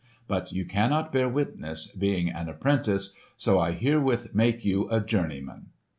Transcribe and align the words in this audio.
But 0.27 0.51
you 0.51 0.65
cannot 0.65 1.13
bear 1.13 1.29
witness, 1.29 1.85
being 1.85 2.27
an 2.31 2.49
apprentice; 2.49 3.13
so 3.37 3.59
I 3.59 3.73
herewith 3.73 4.33
make 4.33 4.65
you 4.65 4.89
a 4.89 4.99
journeyman!" 4.99 5.67